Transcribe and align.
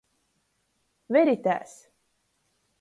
Veritēs! 1.17 1.79